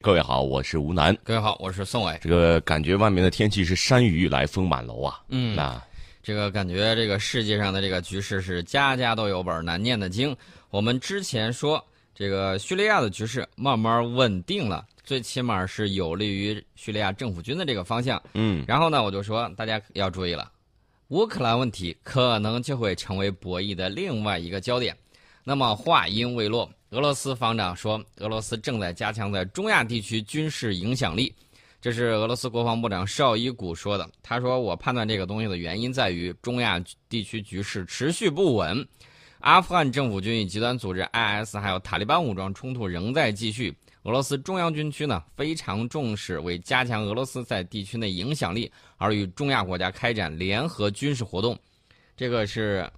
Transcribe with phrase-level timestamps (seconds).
[0.00, 1.16] 各位好，我是吴楠。
[1.24, 2.16] 各位好，我是宋伟。
[2.22, 5.20] 这个感觉外面的天气是山雨欲来风满楼啊。
[5.28, 5.82] 嗯，那
[6.22, 10.34] 这个感觉这个世界上的这个局势是家家都有本难念的经。
[10.70, 11.84] 我们之前说
[12.14, 18.22] 这个叙利亚的局势慢慢稳定了，最起码是有利于叙利亚政府军的这个方向。
[18.34, 20.48] 嗯，然后呢，我就说大家要注意了，
[21.08, 24.96] 乌克兰问题可能就会成为博弈的另外一个焦点。
[25.42, 26.70] 那么话音未落。
[26.90, 31.30] 俄罗斯防长说，俄罗斯正在加强在中亚地区军事影响力，
[31.82, 34.08] 这是俄罗斯国防部长绍伊古说的。
[34.22, 38.88] 他说：“我判断这个东西的原因在于中亚地区局势持续不稳，
[39.40, 43.76] 阿富汗政府军与极端组织 IS 还有塔利班武装冲突仍在继续。
[44.04, 51.58] 俄罗斯中央军区呢非常重视为加强俄罗斯在地区内影响力而与中亚国家开展联合军事活动，
[52.16, 52.90] 这个是。”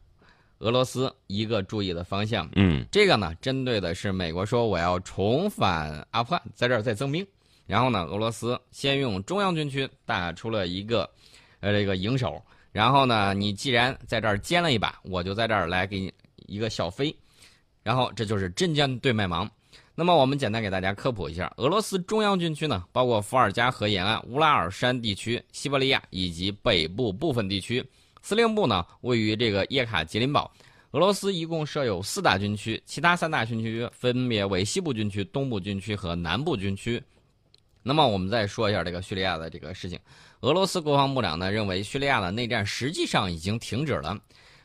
[0.60, 7.26] 俄罗斯一个注意的方向，嗯，这个呢，针对的是美国说我要重返阿富汗，在这儿再增兵，
[7.66, 11.08] 然后呢，俄罗斯先用中央军区打出了一个，
[11.60, 16.12] 呃，这个营手，然后呢，你既然在这儿尖了一把，我就在这儿来给你
[16.46, 17.14] 一个小飞，
[17.82, 19.50] 然后这就是镇江对麦芒。
[19.94, 27.82] 那么我们简单给大家科普一下，俄罗斯中央军区呢，包括伏尔加河沿岸、乌拉尔山地区、西伯利亚以及北部部分地区。
[28.22, 30.50] 司令部呢位于这个叶卡捷琳堡。
[30.92, 37.00] 俄罗斯一共设有四大军区，其他三大军区分别为西部军区、东部军区和南部军区。
[37.82, 39.96] 那么我们再说一下这个叙利亚的这个事情。
[40.40, 44.18] 俄罗斯国防部长呢认为叙利亚的内战实际上已经停止了，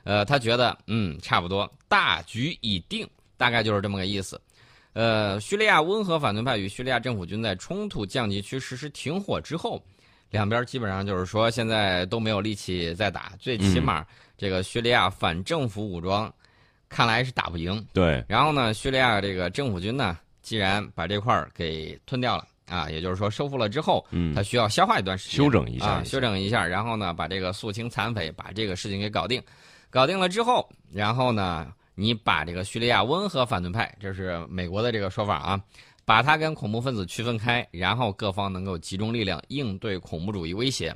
[0.03, 4.41] 呃，他觉得嗯差不多大局已定，大概就是这么个意思。
[4.93, 9.79] 呃，叙利亚温和反对派与叙利亚政府军在冲突降级区实施停火之后。
[10.35, 14.05] 两边基本上就是说，现在都没有力气再打，最起码
[14.37, 16.31] 这个叙利亚反政府武装
[16.89, 17.83] 看来是打不赢。
[17.93, 18.23] 对。
[18.27, 29.41] 然后呢，叙利亚这个政府军呢，既然把这块儿给吞掉了啊，也就是说收复了之后，嗯，他需要消化一段时间，休整一下，休整一下，然后呢，把这个肃清残匪，把这个事情给搞定。
[29.89, 35.61] 搞定了之后，然后呢，你把这个叙利亚温和反对派，这是美国的这个说法啊。
[36.05, 40.95] 把它跟恐怖分子区分开，然后各方能够集中力量应对恐怖主义威胁。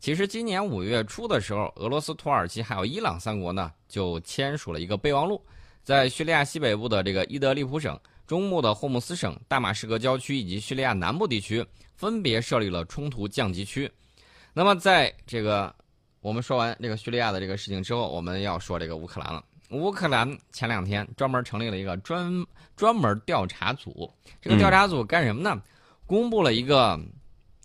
[0.00, 5.44] 其实今年五月初的时候，俄罗斯、土耳其还有伊朗三国呢，就签署了一个备忘录，
[5.82, 13.90] 在叙利亚西北部的这个伊德利卜省、中部的霍姆斯省、大马士革郊区以及叙利亚南部地区，分别设立了冲突降级区。
[14.54, 15.74] 那么，在这个
[16.20, 19.44] 我们说完这个叙利亚的这个事情之后，我们要说这个乌克兰了。
[19.70, 22.32] 乌克兰前两天专门成立了一个专
[22.76, 25.60] 专门调查组，这个调查组干什么呢？
[26.06, 26.98] 公布了一个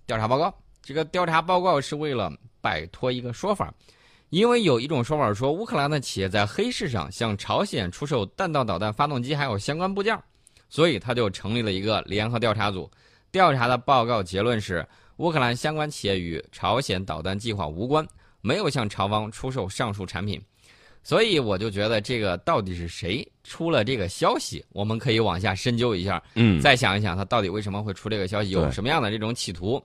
[0.06, 0.53] 调查报告。
[0.81, 3.74] 这个调查报告是为了摆脱一个说法，
[4.30, 10.20] 因为有一种说法说乌克兰的企业在黑市上向朝鲜出售弹道导弹发动机还有相关部件，
[10.68, 12.91] 所以他就成立了一个联合调查组。
[13.31, 14.85] 调查的报告结论是，
[15.18, 18.06] 乌克兰相关企业与朝鲜导弹计划无关，
[18.41, 20.41] 没有向朝方出售上述产品。
[21.03, 29.84] 所以我就觉得这个到底是谁出了这个消息，我们可以往下深究一下，嗯，再想一想他到底为什么会出这个消息，有什么样的这种企图。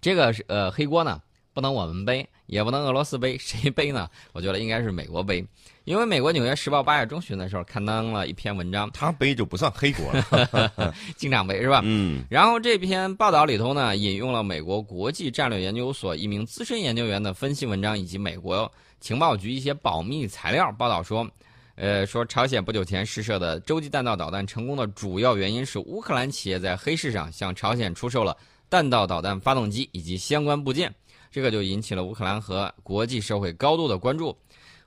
[0.00, 1.20] 这个是呃黑锅呢，
[1.52, 4.08] 不能我们背，也不能俄罗斯背，谁背呢？
[4.32, 5.44] 我觉得应该是美国背，
[5.82, 11.80] 因为美国《纽约时报》八月中旬的时候刊登了一篇文章，他背就不算黑锅了， 经常背是吧？
[11.82, 12.22] 嗯。
[12.30, 18.70] 然后这篇报道里头呢，引用了美国国际战略研究所一名资深研究员的分析文章，以及美国。
[19.00, 21.28] 情报局一些保密材料报道说，
[21.76, 28.36] 呃，说朝鲜不久前试射的洲际弹道导弹成功的主要原因是乌克兰企业在黑市上向朝鲜出售了
[28.68, 30.92] 弹道导弹发动机以及相关部件，
[31.30, 34.36] 这个就引起了乌克兰和国际社会高度的关注。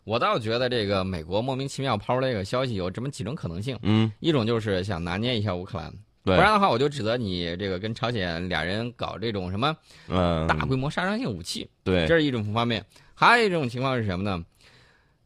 [0.03, 5.93] 我倒觉得这个美国莫名其妙抛出这个消息有这么几种可能性，嗯，一种就是想拿捏一下乌克兰，
[6.23, 9.75] 不然的话我就指责你这个跟朝鲜俩人搞这种什么，
[10.07, 12.83] 嗯，大规模杀伤性武器，对，这是一种方面。
[13.19, 14.41] 还有一种情况是什么呢？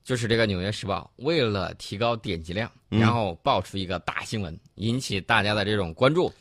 [0.03, 6.33] 就是这个《纽约时报》为了提高点击量，然后爆出一个大新闻，引起大家的这种关注。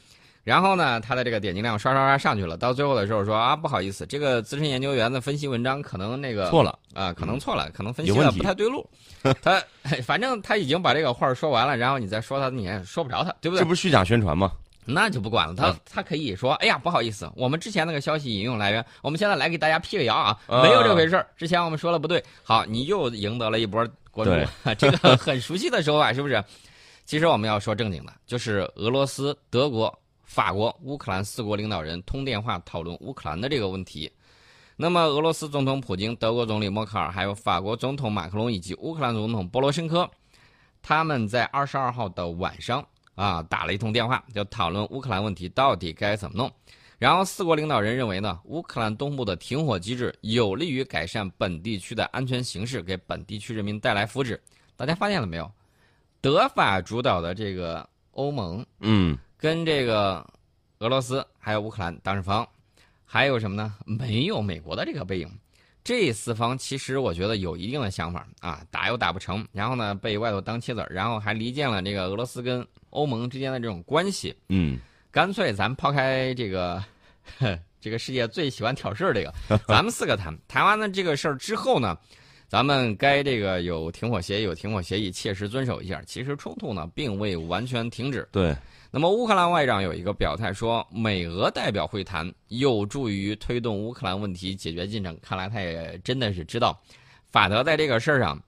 [0.44, 2.56] 然后呢，它的这个点击量刷刷刷上去了。
[2.56, 8.88] 到最后的时候说啊，不好意思，这个资深研究员的分析文章可能那个错了啊，可能错了，可能分析的不太对路。
[9.42, 9.62] 他
[10.02, 13.60] 反正他已经把这个话说完了，然后你再说他，你也说不着他，对不对？
[13.60, 14.52] 这不是虚假宣传吗？
[14.84, 24.48] 那就不管了，他他可以说，哎呀，不好意思，我们之前那个消息引用来源，我们现在来给大家辟个谣啊，没有这回事儿，之前我们说了不对，好，你又赢得了一波关注，
[24.78, 26.42] 这个很熟悉的手法是不是？
[27.04, 29.92] 其实我们要说正经的，就是俄罗斯、德国、
[30.24, 34.10] 法国、乌克兰四国领导人通电话讨论乌克兰的这个问题。
[34.76, 40.08] 那么，俄罗斯总统普京、德国总理默克尔，还有法国总统马克龙以及乌克兰总统波罗申科，
[40.80, 42.84] 他们在二十二号的晚上。
[43.14, 46.50] 啊打了一通电话，就讨论乌克兰问题到底该怎么弄。
[46.98, 54.38] 然后四国领导人认为呢，乌克兰东部的停火机制有利于改善本地区的安全形势，给本地区人民带来福祉。
[54.76, 55.50] 大家发现了没有？
[56.20, 60.24] 德法主导的这个欧盟，嗯，跟这个
[60.78, 62.46] 俄罗斯还有乌克兰当事方，
[63.04, 63.74] 还有什么呢？
[63.84, 65.28] 没有美国的这个背影。
[65.84, 74.34] 这四方其实我觉得有一定的想法啊，打又打不成，然后呢被外头当棋子儿，然后还离间了这个俄罗斯跟欧盟之间的这种关系。
[74.48, 74.78] 嗯，
[75.10, 76.82] 干脆咱抛开这个，
[77.80, 81.98] 这个世界最喜欢挑事儿这个，咱们四个谈谈完了这个事儿之后呢，
[82.46, 86.00] 咱们该这个有停火协议有停火协议，切实遵守一下。
[86.06, 88.28] 其实冲突呢并未完全停止。
[88.30, 88.56] 对。
[88.94, 95.18] 那么乌克兰外长有一个表态说，美俄代表会谈有助于推动乌克兰问题解决进程。
[95.22, 96.78] 看来他也真的是知道，
[97.30, 98.38] 法德在这个事儿上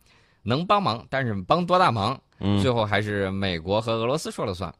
[0.43, 2.21] 能帮忙，但是帮多大忙？
[2.41, 4.73] 嗯，最后还是美国和俄罗斯说了算。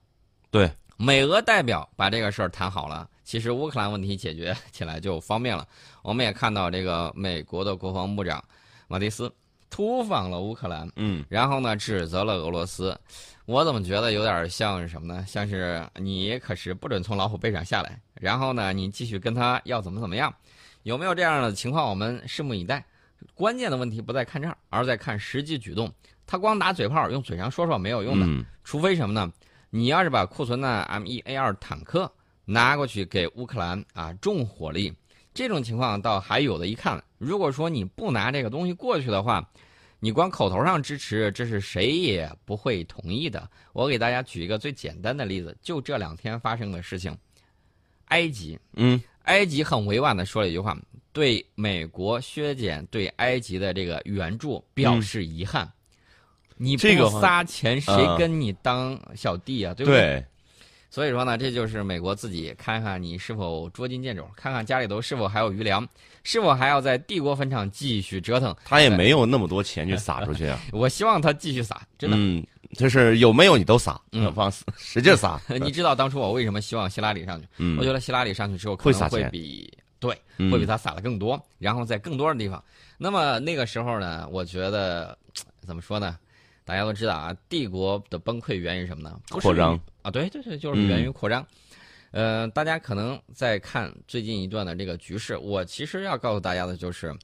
[0.51, 5.67] 对，美俄代表把这个事儿谈好了，其实乌克兰问题解决起来就方便了。
[6.03, 8.45] 我们也看到这个美国的国防部长
[8.87, 9.33] 马蒂斯
[9.75, 12.97] 突访了乌克兰，嗯，然后呢指责了俄罗斯。
[13.45, 15.25] 我怎么觉得有点像是什么呢？
[15.27, 20.33] 像是你可是不准从老虎背上下来，然后呢你继续跟他要怎么怎么样？
[20.85, 21.91] 有没有这样的情况？
[21.91, 22.85] 我们拭目以待。
[23.35, 25.93] 关键的问题不在看这儿，而在看实际举动。
[26.25, 28.47] 他光打嘴炮，用嘴上说说没有用的。
[28.63, 29.33] 除非什么呢？
[29.71, 32.09] 你要是把库存的 M 一 A 二坦克
[32.45, 34.95] 拿过去给乌克兰啊，重火力，
[35.35, 37.03] 这种情况倒还有的一看。
[37.19, 39.47] 如果说你不拿这个东西过去的话，
[39.99, 43.49] 你光口头上支持，这是谁也不会同意的。
[43.73, 47.17] 我给大家举一个最简单的例子，就这两天发生的事情。
[48.07, 50.79] 埃及，嗯，埃及很委婉的说了一句话，
[51.13, 55.71] 对美国削减对埃及的这个援助表示遗憾。
[56.57, 59.75] 你不撒钱，谁跟你当小弟啊？
[59.75, 60.25] 对不对？
[60.95, 65.85] 所以说呢，这就是美国自己看看你是否捉襟见肘，看看家里头是否还有余粮，
[66.23, 68.55] 是否还要在帝国坟场继续折腾。
[68.65, 70.57] 他也没有那么多钱去撒出去啊。
[70.71, 72.17] 我希望他继续撒，真的。
[72.17, 75.37] 嗯，就是有没有你都撒，嗯，放使劲撒。
[75.61, 77.49] 你知道当初我为什么希望希拉里上去？
[77.57, 80.17] 嗯，我觉得希拉里上去之后可能会比对，
[80.49, 82.63] 会比他撒的更多，然后在更多的地方。
[82.99, 85.19] 那么那个时候呢，我觉得
[85.67, 86.17] 怎么说呢？
[86.65, 89.21] 大家都知道啊，帝国的崩溃源于什么呢？
[89.29, 91.47] 扩张啊，对对对，就是源于扩张。
[92.11, 97.15] 呃，大家可能在看最近一段的这个局势，我其实要告诉大家的就是，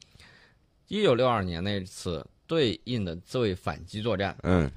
[0.88, 4.70] 一九六二年那次对印的自卫反击作战，嗯，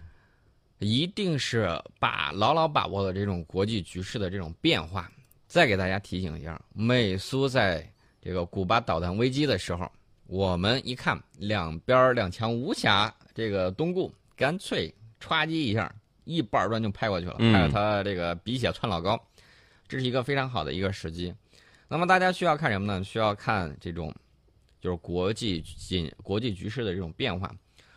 [0.80, 1.68] 一定是
[2.00, 5.12] 把牢牢把握了这种国际局势的这种变化。
[5.48, 7.86] 再给大家提醒一下，美苏在
[8.22, 9.92] 这个古巴导弹危机的时候，
[10.28, 14.10] 我们一看两边两强无暇这个东顾。
[14.36, 15.94] 干脆歘叽一下，
[16.24, 19.22] 一板砖就拍过去了，拍得他这个鼻血窜老高，
[19.88, 21.34] 这是一个非常好的一个时机。
[21.88, 23.04] 那么大家需要看什么呢？
[23.04, 24.14] 需要看这种
[24.82, 27.54] 就是国际紧国际局势的这种变化。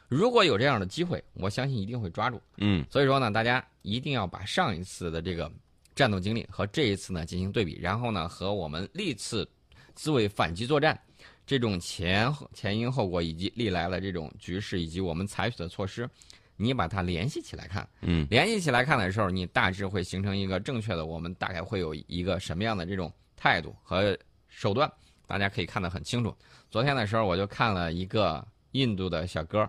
[0.09, 2.41] 如果有这样的机会，我相信一定会抓住。
[2.59, 5.51] 嗯，所以说呢，大家一定要把上一次的这个
[5.95, 9.49] 战斗经历和这一次呢进行对比，然后呢和我们历次
[9.95, 11.01] 自卫反击作战。
[11.47, 16.09] 这种前前因后果以及历来的这种局势以及我们采取的措施，
[16.57, 24.19] 你把它联系起来看，嗯，联系起来看的时候，你大致会形成一个正确的，我们大概会有一个什么样的这种态度和
[24.49, 24.91] 手段，
[25.27, 26.35] 大家可以看得很清楚。
[26.69, 29.69] 昨天的时候我就看了一个印度的小哥，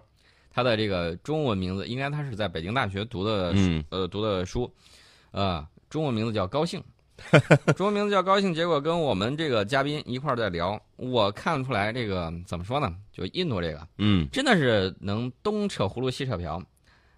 [0.50, 3.54] 他的这个中文名字应该他是在北京大学读的，
[3.90, 4.74] 呃，读的书，
[5.30, 6.84] 呃，中文名字叫高兴。
[7.76, 12.96] 中文名字叫高兴，结果跟我们这个嘉宾一块儿在聊，我看出来这个怎么说呢？
[13.12, 16.62] 就印度这个，嗯，真的是能东扯葫芦西扯瓢，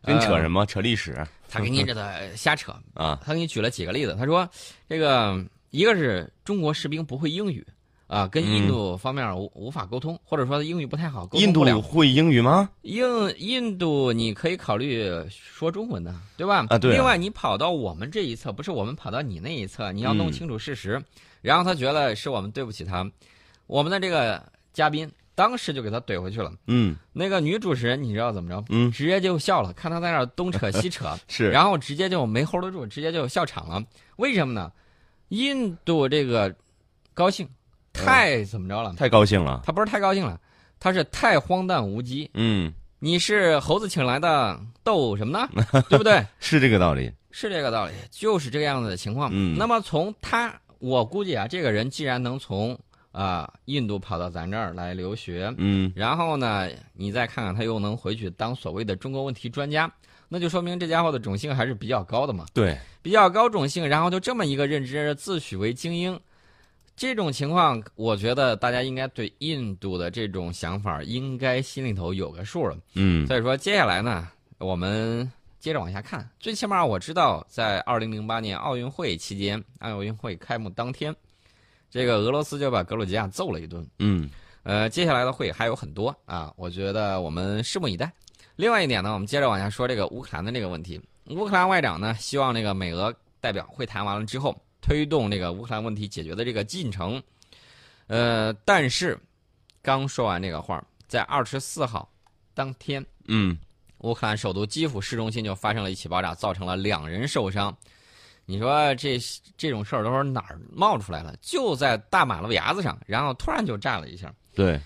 [0.02, 0.66] 跟扯什么？
[0.66, 1.26] 扯历史？
[1.50, 3.20] 他给你这个 瞎扯啊！
[3.26, 4.48] 他给你举了几个例子，他说
[4.88, 7.66] 这个一个是中国士兵不会英语。
[8.10, 11.30] 啊，跟印度方面无无法沟通，或者说英语不太好。
[11.34, 12.68] 印度会英语吗？
[12.82, 13.06] 印
[13.38, 16.66] 印度你可以考虑说中文的，对吧？
[16.70, 16.94] 啊，对。
[16.94, 21.00] 另外，你跑到我们这一侧，不是我们跑到你那一侧，你要弄清楚事实。
[21.44, 23.08] 然后他觉得是我们对不起他，
[23.68, 26.52] 我们的这个嘉宾当时就给他怼回去了。
[26.66, 26.96] 嗯。
[27.14, 28.66] 那个女主持人你知道怎么着？
[28.70, 28.92] 嗯。
[28.92, 31.52] 直接就笑了，看他在那东扯西扯， 是。
[31.52, 33.86] 然后直接就没 hold 得住，直接就笑场了。
[34.16, 34.72] 为什么呢？
[35.28, 36.56] 印度这个
[37.14, 37.48] 高兴。
[37.94, 38.94] 太怎么着了？
[38.98, 39.62] 太高兴了。
[39.66, 40.40] 他不是太高兴了，
[40.80, 42.30] 他是太荒诞无稽。
[42.34, 45.66] 嗯，你是猴子请来的逗什么呢？
[45.90, 46.26] 对不对？
[46.40, 47.12] 是这个道理。
[47.32, 49.30] 是这个道理，就是这个样子的情况。
[49.32, 49.56] 嗯。
[49.58, 52.78] 那么从他，我估计啊，这个人既然能从
[53.12, 59.90] 啊印度跑到咱这儿来留学，嗯，然后呢，你再看看他又能回去当所谓的中国问题专家，
[60.28, 62.46] 那就说明这家伙的种姓还是比较高的嘛。
[62.52, 66.20] 对，比较高种姓，然后就这么一个认知，自诩为精英，
[67.00, 72.78] 这种情况，我觉得大家应该对印度的这种想法应该心里头有个数了。
[72.96, 74.28] 嗯所以说，接下来呢，
[74.58, 76.30] 我们接着往下看。
[76.42, 81.16] 最起码我知道，在二零零八年奥运会期间，奥运会开幕当天，
[81.90, 83.88] 这个俄罗斯就把格鲁吉亚揍了一顿。
[84.00, 84.30] 嗯
[84.64, 88.12] 呃，接下来的会还有很多啊，我觉得我们拭目以待。
[88.58, 91.00] 另外一点呢，我们接着往下说这个乌克兰的这个问题。
[91.30, 97.22] 乌克兰外长呢，希望那个美俄代表会谈完了之后，推动这个乌克兰问题解决的这个进程。
[98.08, 99.18] 呃，但是
[99.82, 102.10] 刚说完这个话，在二十四号
[102.54, 103.58] 当天，嗯
[104.00, 107.76] 乌克兰首都基辅市中心就发生了一起爆炸，造成了两人受伤。
[108.46, 109.20] 你说这
[109.58, 111.36] 这种事儿都是哪儿冒出来了？
[111.40, 114.34] 就在大马路牙子上，然后突然就炸了一下。
[114.56, 114.80] 对，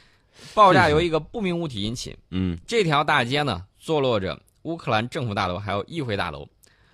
[0.53, 2.13] 爆炸由一个不明物体引起。
[2.31, 6.45] 嗯这条大街呢，坐落着乌克兰政府大楼还有议会大楼，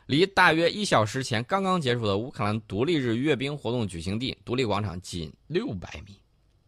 [0.09, 6.17] 离大约一小时前刚刚结束的乌克兰独立日阅兵活动举行地独立广场仅六百米。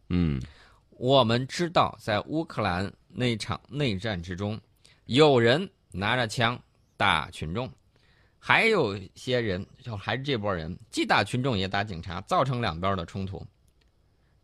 [0.10, 0.40] 嗯
[0.92, 4.60] 我们知道，在乌克兰那场内战之中，
[5.08, 6.56] 有人拿着枪
[6.96, 7.68] 打群众，
[8.38, 13.44] 还有些人就还是这波人既打群众也打警察，造成两边的冲突。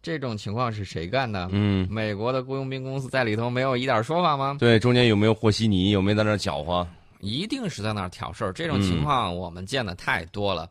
[0.02, 1.48] 这种情况是谁干的？
[1.52, 4.58] 嗯，美国的雇佣兵公司在里头没有一点说法吗？
[4.60, 5.92] 对，中间有没有和稀泥？
[5.92, 6.88] 有没有在那搅和？
[7.20, 8.52] 一定是在那儿挑事儿。
[8.52, 10.70] 这种情况我们见的太多了。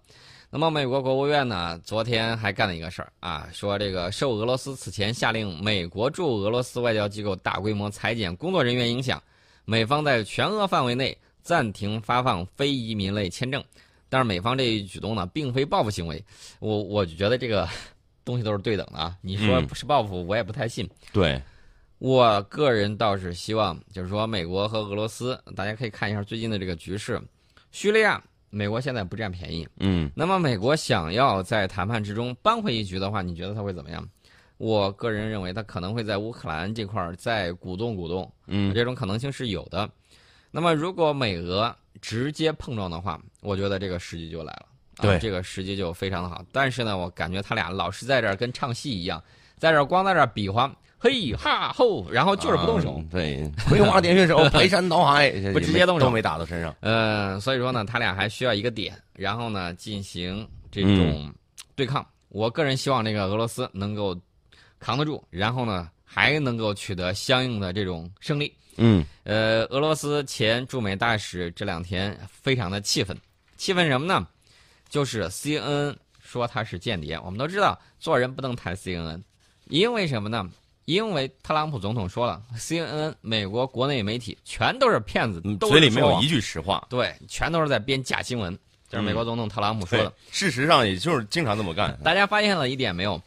[0.49, 9.21] 那么，美国国务院呢，昨天还干了一个事儿啊，说这个受俄罗斯此前下令美国驻俄罗斯外交机构大规模裁减工作人员影响，
[9.65, 13.63] 美方在全俄范围内暂停发放非移民类签证。
[14.09, 16.25] 但是美方这一举动呢，并非报复行为，
[16.61, 17.69] 我我就觉得这个
[18.25, 19.17] 东西都是对等的啊。
[19.21, 20.89] 你说嗯不是报复，我也不太信。
[21.13, 21.43] 对，
[21.99, 27.21] 我个人倒是希望，就是说美国和俄罗斯，大家可以看一下最近的这个局势。
[27.73, 34.07] 叙利亚，美国现在不占便宜，嗯那么美国想要在谈判之中扳回一局的话，你觉得他会怎么样？
[34.59, 39.89] 我个人认为，他可能会在乌克兰这块儿再鼓动鼓动，嗯这种可能性是有的。
[40.51, 44.67] 那么，如果美俄直接碰撞的话，我觉得这个时机就来了。
[44.97, 46.43] 啊、对这个时机就非常的好。
[46.53, 49.23] 但是呢，我感觉他俩老是在这儿跟唱戏一样，
[49.59, 52.95] 在这儿光在这儿比划，嘿哈吼，然后就是不动手。
[52.97, 56.75] 啊对， 葵花点穴手， 排山倒海，不直接动手都没打到身上。
[56.81, 61.33] 呃，所以说呢，他俩还需要一个点，然后呢进行这种
[61.75, 62.05] 对抗。
[62.29, 64.19] 我个人希望这个俄罗斯能够
[64.81, 68.53] 扛得住，然后呢还能够取得相应的这种胜利。
[68.79, 73.17] 嗯呃，俄罗斯前驻美大使这两天非常的气愤，
[73.57, 74.27] 气愤什么呢？
[74.89, 77.19] 就是 CNN 说他是间谍。
[77.25, 79.21] 我们都知道做人不能谈 CNN，
[79.69, 80.49] 因为什么呢？
[80.87, 86.87] 因为特朗普总统说了，CNN 美国国内媒体全都是骗子，都是嘴里没有一句实话。
[86.89, 88.57] 对，全都是在编假新闻。
[88.89, 90.09] 这是美国总统特朗普说的。
[90.09, 91.99] 对，事实上也就是经常这么干。
[92.05, 93.21] 大家发现了一点没有？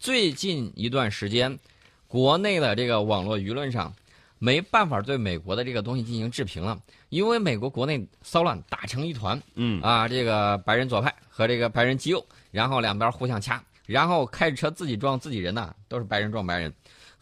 [0.00, 1.58] 最近一段时间，
[2.08, 3.94] 国内的这个网络舆论上
[4.38, 16.72] 没办法对美国的这个东西进行置评了，因为美国国内骚乱打成一团嗯啊，这个白人左派和这个白人极右，然后两边互相掐，然后开着车自己撞自己人呐、都是白人撞白人，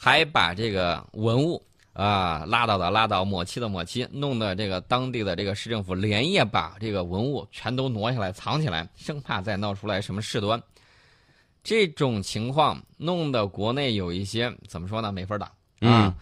[0.02, 1.62] 还把这个文物。
[1.92, 10.62] 啊，拉倒的拉倒，抹漆的抹漆，弄得这个当地的这个市政府连夜把这个文物全都挪下来藏起来，生怕再闹出来什么事端。
[11.64, 15.10] 这种情况弄得国内有一些怎么说呢？
[15.10, 16.14] 没法打啊，嗯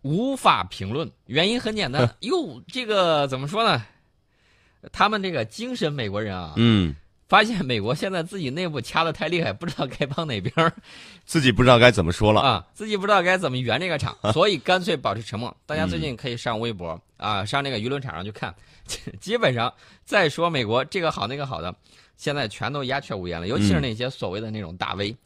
[0.00, 1.08] 无法评论。
[1.26, 3.84] 原因很简单，哟，这个怎么说呢？
[4.90, 6.96] 他们这个精神美国人啊，嗯，
[7.32, 10.70] 发现美国现在自己内部掐的太厉害，不知道该帮哪边儿
[11.24, 12.42] 自己不知道该怎么说了。
[12.42, 15.56] 啊，自己不知道该怎么圆这个场，所以干脆保持沉默。
[15.64, 18.54] 大家最近可以上微博啊，上那个舆论场上去看，
[19.18, 19.72] 基本上
[20.04, 21.74] 再说美国这个好那个好的，
[22.18, 25.16] 现在全都鸦雀无言了，尤其是那些所谓的那种大 V，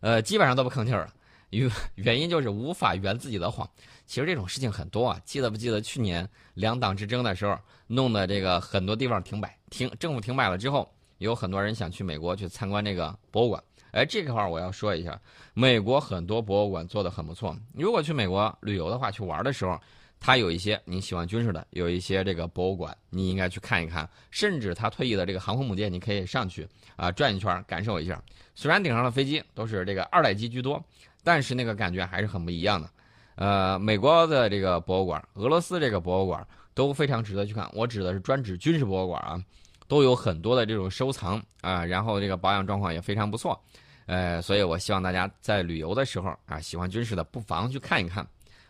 [0.00, 1.14] 呃，基本上都不吭气儿了。
[1.48, 3.66] 原 原因就是无法圆自己的谎。
[4.04, 13.62] 其实这种事情很多啊，记得不记得去年两党之争的时候，弄得这个很多地方停摆，停政府停摆了之后，有很多人想去美国去参观这个博物馆。
[13.92, 15.20] 哎，这块儿我要说一下，
[15.54, 17.56] 美国很多博物馆做的很不错。
[17.72, 19.80] 如果去美国旅游的话，去玩的时候，
[20.18, 24.08] 它有一些你喜欢军事的，有一些这个博物馆，你应该去看一看。
[24.32, 26.66] 甚至它退役的这个航空母舰，你可以上去
[26.96, 28.20] 啊转一圈，感受一下。
[28.56, 30.82] 虽然顶上的飞机都是这个二代机居多，
[31.22, 32.90] 但是那个感觉还是很不一样的。
[33.36, 37.70] 呃，美国的这个博物馆，俄罗斯这个博物馆都非常值得去看。
[37.72, 39.40] 我指的是专指军事博物馆啊，
[39.86, 43.60] 都有很多的这种收藏啊，然后这个保养状况也非常不错。
[44.06, 48.26] 呃，所以我希望大家在旅游的时候啊，喜欢军事的不妨去看一看。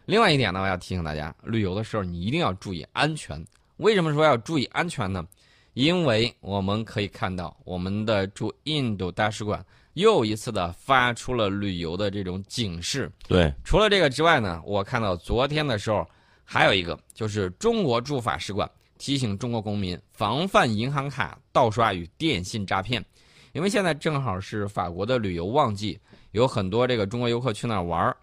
[0.07, 3.45] 另外一点呢，我要提醒大家，旅游的时候你一定要注意安全，
[3.79, 5.27] 为什么说要注意安全呢？
[5.73, 13.11] 因为我们可以看到，我们的驻印度大使馆又一次的发出了旅游的这种警示。
[13.27, 16.07] 对，除了这个之外呢，我看到昨天的时候
[16.45, 23.05] 还有一个，就是中国驻法使馆提醒中国公民防范银行卡盗刷与电信诈骗，
[23.53, 25.99] 因为现在正好是法国的旅游旺季，
[26.33, 28.17] 有很多这个中国游客去那儿玩儿。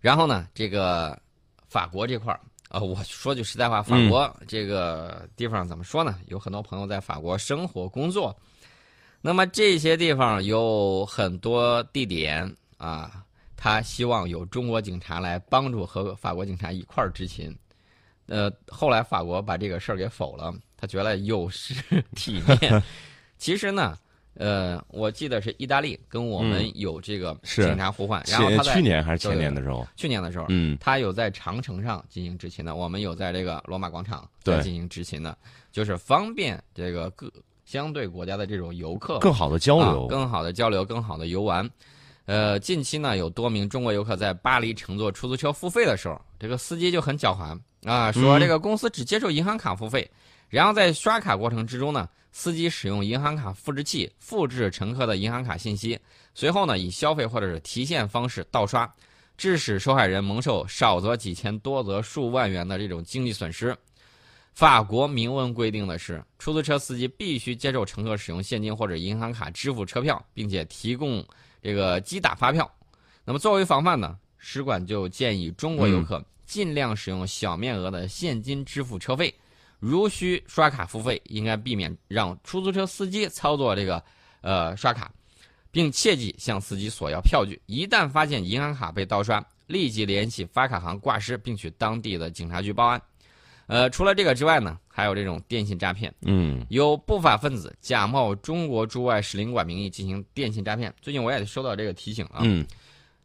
[0.00, 1.16] 然后呢，这个
[1.68, 2.40] 法国这块儿。
[2.70, 6.18] 呃，我说句实在话，法国这个地方怎么说呢？
[6.28, 8.34] 有很多朋友在法国生活工作，
[9.20, 13.22] 那么这些地方有很多地点啊，
[13.56, 17.54] 他希望有中国警察来帮助和法国警察一块儿执勤。
[18.32, 21.74] 呃，后来法国把这个事儿给否了，他觉得有失
[22.16, 22.82] 体面。
[23.36, 23.96] 其实呢。
[24.34, 35.36] 呃，我记得是意大利跟我们有这个警察互换，然后他在去年还是前年的时候，去年的时候，嗯，他有在长城上进行执勤的，我们有在这个罗马广场在进行执勤的，
[35.70, 37.30] 就是方便这个各
[37.66, 41.70] 相对国家的这种游客更好的交流，更好的交流，更好的游玩。
[42.24, 50.10] 呃，近期呢，有多名中国游客在巴黎乘坐出租车付费的时候，这个司机就很狡猾啊，说这个公司只接受银行卡付费，
[50.48, 52.08] 然后在刷卡过程之中呢。
[52.34, 56.00] 司机使用银行卡复制器复制乘客的银行卡信息，
[56.34, 58.90] 随后呢以消费或者是提现方式盗刷，
[59.36, 63.76] 致使受害人蒙受少则几千多则数万元的这种经济损失。
[64.54, 71.22] 法国明文规定的是，出租车司机必须接受乘客使用现金或者银行卡支付车票，并且提供
[71.60, 72.66] 这个机打发票。
[73.26, 79.34] 那么作为防范呢，使馆就建议中国游客尽量使用小面额的现金支付车费。
[79.80, 84.04] 如需刷卡付费，应该避免让出租车司机操作这个，
[84.42, 85.10] 呃，刷卡，
[85.70, 87.58] 并切记向司机索要票据。
[87.64, 93.00] 一旦发现银行卡被盗刷，立即联系发卡行挂失，并去当地的警察局报案。
[93.66, 96.14] 呃，除了这个之外呢，还有这种电信诈骗。
[96.20, 100.94] 嗯，有不法分子假冒中国驻外使领馆名义进行电信诈骗。
[101.00, 102.40] 最近我也收到这个提醒啊。
[102.42, 102.66] 嗯。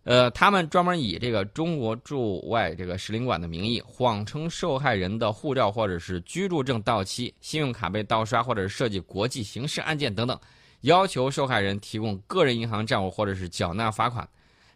[0.08, 10.40] 呃，他们专门以这个中国驻外这个使领馆的名义，谎称受害人的护照或者是居住证到期、信用卡被盗刷，或者是涉及国际刑事案件等等，
[10.82, 14.26] 要求受害人提供个人银行账户或者是缴纳罚款。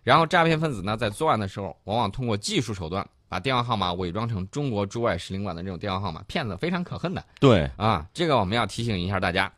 [0.03, 7.23] 然后诈骗分子呢，在作案的时候，往往通过技术手段，把电话号码伪装成中国驻外使领馆的这种电话号码，骗子非常可恨的。
[7.39, 9.51] 对啊，这个我们要提醒一下大家。